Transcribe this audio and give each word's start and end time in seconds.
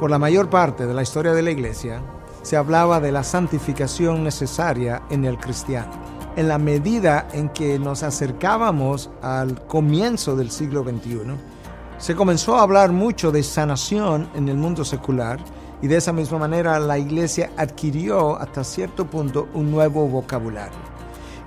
Por 0.00 0.10
la 0.10 0.18
mayor 0.18 0.48
parte 0.48 0.86
de 0.86 0.94
la 0.94 1.02
historia 1.02 1.34
de 1.34 1.42
la 1.42 1.50
Iglesia 1.50 2.00
se 2.40 2.56
hablaba 2.56 3.00
de 3.00 3.12
la 3.12 3.22
santificación 3.22 4.24
necesaria 4.24 5.02
en 5.10 5.26
el 5.26 5.36
cristiano. 5.36 5.92
En 6.36 6.48
la 6.48 6.56
medida 6.56 7.28
en 7.34 7.50
que 7.50 7.78
nos 7.78 8.02
acercábamos 8.02 9.10
al 9.20 9.66
comienzo 9.66 10.36
del 10.36 10.50
siglo 10.50 10.84
XXI, 10.84 11.34
se 11.98 12.16
comenzó 12.16 12.56
a 12.56 12.62
hablar 12.62 12.92
mucho 12.92 13.30
de 13.30 13.42
sanación 13.42 14.30
en 14.34 14.48
el 14.48 14.56
mundo 14.56 14.86
secular 14.86 15.38
y 15.82 15.86
de 15.86 15.98
esa 15.98 16.14
misma 16.14 16.38
manera 16.38 16.78
la 16.78 16.96
Iglesia 16.96 17.50
adquirió 17.58 18.36
hasta 18.38 18.64
cierto 18.64 19.04
punto 19.04 19.48
un 19.52 19.70
nuevo 19.70 20.08
vocabulario. 20.08 20.99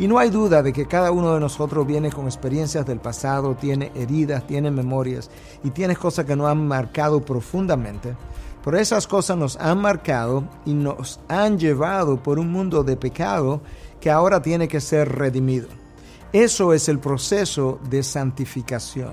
Y 0.00 0.08
no 0.08 0.18
hay 0.18 0.30
duda 0.30 0.62
de 0.62 0.72
que 0.72 0.86
cada 0.86 1.12
uno 1.12 1.34
de 1.34 1.40
nosotros 1.40 1.86
viene 1.86 2.10
con 2.10 2.24
experiencias 2.24 2.86
del 2.86 3.00
pasado, 3.00 3.54
tiene 3.54 3.92
heridas, 3.94 4.46
tiene 4.46 4.70
memorias 4.70 5.30
y 5.62 5.68
tiene 5.68 5.94
cosas 5.94 6.24
que 6.24 6.34
nos 6.34 6.48
han 6.48 6.66
marcado 6.66 7.20
profundamente. 7.20 8.16
Pero 8.64 8.78
esas 8.78 9.06
cosas 9.06 9.36
nos 9.36 9.58
han 9.58 9.78
marcado 9.78 10.44
y 10.64 10.72
nos 10.72 11.20
han 11.28 11.58
llevado 11.58 12.22
por 12.22 12.38
un 12.38 12.50
mundo 12.50 12.82
de 12.82 12.96
pecado 12.96 13.60
que 14.00 14.10
ahora 14.10 14.40
tiene 14.40 14.68
que 14.68 14.80
ser 14.80 15.06
redimido. 15.06 15.68
Eso 16.32 16.72
es 16.72 16.88
el 16.88 16.98
proceso 16.98 17.78
de 17.90 18.02
santificación. 18.02 19.12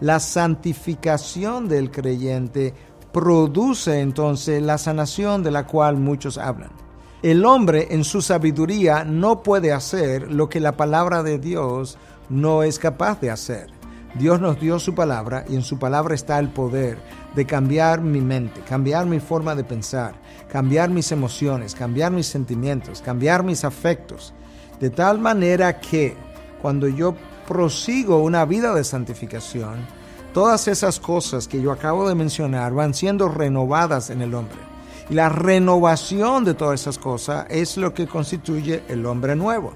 La 0.00 0.18
santificación 0.18 1.68
del 1.68 1.92
creyente 1.92 2.74
produce 3.12 4.00
entonces 4.00 4.60
la 4.60 4.76
sanación 4.76 5.44
de 5.44 5.52
la 5.52 5.68
cual 5.68 5.98
muchos 5.98 6.36
hablan. 6.36 6.85
El 7.26 7.44
hombre 7.44 7.88
en 7.90 8.04
su 8.04 8.22
sabiduría 8.22 9.02
no 9.02 9.42
puede 9.42 9.72
hacer 9.72 10.30
lo 10.30 10.48
que 10.48 10.60
la 10.60 10.76
palabra 10.76 11.24
de 11.24 11.40
Dios 11.40 11.98
no 12.28 12.62
es 12.62 12.78
capaz 12.78 13.20
de 13.20 13.32
hacer. 13.32 13.66
Dios 14.14 14.40
nos 14.40 14.60
dio 14.60 14.78
su 14.78 14.94
palabra 14.94 15.44
y 15.48 15.56
en 15.56 15.62
su 15.62 15.76
palabra 15.76 16.14
está 16.14 16.38
el 16.38 16.50
poder 16.50 16.98
de 17.34 17.44
cambiar 17.44 18.00
mi 18.00 18.20
mente, 18.20 18.60
cambiar 18.60 19.06
mi 19.06 19.18
forma 19.18 19.56
de 19.56 19.64
pensar, 19.64 20.14
cambiar 20.48 20.88
mis 20.90 21.10
emociones, 21.10 21.74
cambiar 21.74 22.12
mis 22.12 22.28
sentimientos, 22.28 23.02
cambiar 23.02 23.42
mis 23.42 23.64
afectos, 23.64 24.32
de 24.78 24.90
tal 24.90 25.18
manera 25.18 25.80
que 25.80 26.14
cuando 26.62 26.86
yo 26.86 27.16
prosigo 27.48 28.22
una 28.22 28.44
vida 28.44 28.72
de 28.72 28.84
santificación, 28.84 29.84
todas 30.32 30.68
esas 30.68 31.00
cosas 31.00 31.48
que 31.48 31.60
yo 31.60 31.72
acabo 31.72 32.08
de 32.08 32.14
mencionar 32.14 32.72
van 32.72 32.94
siendo 32.94 33.28
renovadas 33.28 34.10
en 34.10 34.22
el 34.22 34.32
hombre. 34.32 34.65
La 35.10 35.28
renovación 35.28 36.44
de 36.44 36.54
todas 36.54 36.80
esas 36.80 36.98
cosas 36.98 37.46
es 37.48 37.76
lo 37.76 37.94
que 37.94 38.08
constituye 38.08 38.82
el 38.88 39.06
hombre 39.06 39.36
nuevo. 39.36 39.74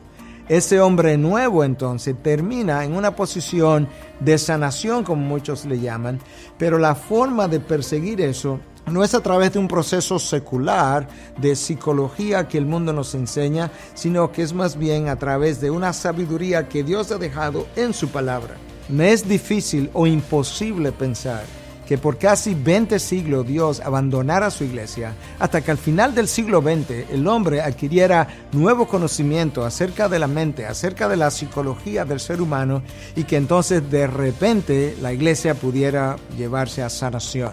Ese 0.49 0.81
hombre 0.81 1.17
nuevo 1.17 1.63
entonces 1.63 2.17
termina 2.21 2.85
en 2.85 2.97
una 2.97 3.15
posición 3.15 3.89
de 4.19 4.37
sanación, 4.39 5.05
como 5.05 5.25
muchos 5.25 5.67
le 5.67 5.79
llaman, 5.79 6.19
pero 6.59 6.79
la 6.79 6.97
forma 6.97 7.47
de 7.47 7.61
perseguir 7.61 8.21
eso 8.21 8.59
no 8.87 9.05
es 9.05 9.15
a 9.15 9.21
través 9.21 9.53
de 9.53 9.61
un 9.61 9.69
proceso 9.69 10.19
secular 10.19 11.07
de 11.37 11.55
psicología 11.55 12.49
que 12.49 12.59
el 12.59 12.67
mundo 12.67 12.93
nos 12.93 13.15
enseña, 13.15 13.71
sino 13.95 14.33
que 14.33 14.43
es 14.43 14.53
más 14.53 14.77
bien 14.77 15.07
a 15.07 15.15
través 15.15 15.61
de 15.61 15.71
una 15.71 15.93
sabiduría 15.93 16.69
que 16.69 16.83
Dios 16.83 17.13
ha 17.13 17.19
dejado 17.19 17.69
en 17.77 17.95
su 17.95 18.09
palabra. 18.09 18.57
Me 18.89 19.13
es 19.13 19.29
difícil 19.29 19.91
o 19.93 20.09
imposible 20.09 20.91
pensar 20.91 21.45
que 21.91 21.99
por 21.99 22.19
casi 22.19 22.55
20 22.55 23.01
siglos 23.01 23.45
Dios 23.45 23.81
abandonara 23.81 24.53
su 24.53 24.63
iglesia, 24.63 25.17
hasta 25.41 25.61
que 25.61 25.73
al 25.73 25.77
final 25.77 26.15
del 26.15 26.29
siglo 26.29 26.63
XX 26.63 27.11
el 27.11 27.27
hombre 27.27 27.63
adquiriera 27.63 28.29
nuevo 28.53 28.87
conocimiento 28.87 29.65
acerca 29.65 30.09
de 30.09 30.21
la 30.21 30.29
mente, 30.29 30.67
acerca 30.67 31.09
de 31.09 31.17
la 31.17 31.33
psicología 31.33 32.05
del 32.05 32.21
ser 32.21 32.41
humano, 32.41 32.85
y 33.17 33.25
que 33.25 33.37
entonces 33.37 33.91
de 33.91 34.07
repente 34.07 34.97
la 35.03 35.13
iglesia 35.13 35.57
pudiera 35.57 36.15
llevarse 36.39 36.81
a 36.85 36.91
sanación. 36.91 37.51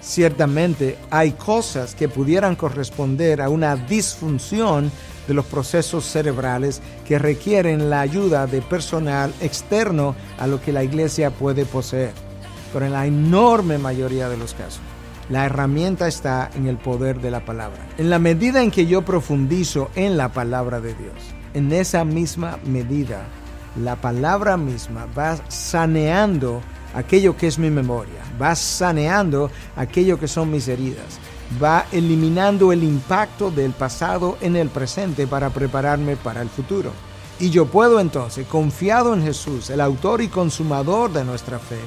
Ciertamente 0.00 0.96
hay 1.10 1.32
cosas 1.32 1.96
que 1.96 2.08
pudieran 2.08 2.54
corresponder 2.54 3.42
a 3.42 3.48
una 3.48 3.74
disfunción 3.74 4.92
de 5.26 5.34
los 5.34 5.46
procesos 5.46 6.04
cerebrales 6.04 6.80
que 7.04 7.18
requieren 7.18 7.90
la 7.90 8.02
ayuda 8.02 8.46
de 8.46 8.62
personal 8.62 9.34
externo 9.40 10.14
a 10.38 10.46
lo 10.46 10.60
que 10.60 10.70
la 10.70 10.84
iglesia 10.84 11.32
puede 11.32 11.64
poseer 11.64 12.12
pero 12.74 12.86
en 12.86 12.92
la 12.92 13.06
enorme 13.06 13.78
mayoría 13.78 14.28
de 14.28 14.36
los 14.36 14.52
casos. 14.52 14.80
La 15.30 15.46
herramienta 15.46 16.08
está 16.08 16.50
en 16.54 16.66
el 16.66 16.76
poder 16.76 17.20
de 17.20 17.30
la 17.30 17.44
palabra. 17.44 17.86
En 17.96 18.10
la 18.10 18.18
medida 18.18 18.62
en 18.62 18.72
que 18.72 18.84
yo 18.84 19.02
profundizo 19.02 19.90
en 19.94 20.18
la 20.18 20.32
palabra 20.32 20.80
de 20.80 20.92
Dios, 20.94 21.14
en 21.54 21.72
esa 21.72 22.04
misma 22.04 22.58
medida, 22.66 23.22
la 23.80 23.96
palabra 23.96 24.56
misma 24.56 25.06
va 25.16 25.38
saneando 25.48 26.60
aquello 26.94 27.36
que 27.36 27.46
es 27.46 27.58
mi 27.58 27.70
memoria, 27.70 28.20
va 28.42 28.54
saneando 28.56 29.50
aquello 29.76 30.18
que 30.18 30.28
son 30.28 30.50
mis 30.50 30.66
heridas, 30.66 31.20
va 31.62 31.86
eliminando 31.92 32.72
el 32.72 32.82
impacto 32.82 33.52
del 33.52 33.70
pasado 33.70 34.36
en 34.40 34.56
el 34.56 34.68
presente 34.68 35.28
para 35.28 35.50
prepararme 35.50 36.16
para 36.16 36.42
el 36.42 36.48
futuro. 36.48 36.90
Y 37.38 37.50
yo 37.50 37.66
puedo 37.66 38.00
entonces, 38.00 38.46
confiado 38.46 39.14
en 39.14 39.22
Jesús, 39.22 39.70
el 39.70 39.80
autor 39.80 40.22
y 40.22 40.28
consumador 40.28 41.12
de 41.12 41.24
nuestra 41.24 41.58
fe, 41.58 41.78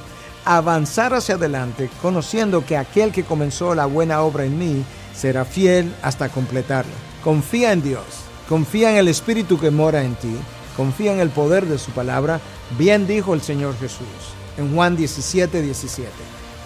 avanzar 0.56 1.14
hacia 1.14 1.36
adelante, 1.36 1.90
conociendo 2.02 2.66
que 2.66 2.78
aquel 2.78 3.12
que 3.12 3.24
comenzó 3.24 3.76
la 3.76 3.86
buena 3.86 4.22
obra 4.22 4.46
en 4.46 4.58
mí 4.58 4.86
será 5.14 5.44
fiel 5.44 5.94
hasta 6.02 6.30
completarla. 6.30 6.94
Confía 7.24 7.74
en 7.74 7.82
Dios, 7.82 8.06
confía 8.48 8.92
en 8.92 8.98
el 8.98 9.08
Espíritu 9.08 9.60
que 9.60 9.72
mora 9.72 10.04
en 10.04 10.16
ti, 10.16 10.36
confía 10.76 11.12
en 11.14 11.20
el 11.20 11.30
poder 11.30 11.66
de 11.66 11.78
su 11.78 11.92
palabra. 11.92 12.40
Bien 12.78 13.08
dijo 13.08 13.34
el 13.34 13.42
Señor 13.42 13.78
Jesús 13.80 14.08
en 14.58 14.74
Juan 14.74 14.96
17, 14.96 15.62
17. 15.62 16.10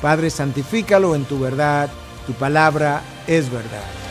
Padre, 0.02 0.30
santifícalo 0.30 1.16
en 1.16 1.26
tu 1.26 1.40
verdad, 1.40 1.90
tu 2.26 2.34
palabra 2.34 3.02
es 3.28 3.52
verdad. 3.52 4.11